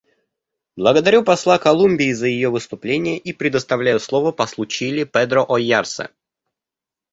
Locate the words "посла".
1.23-1.59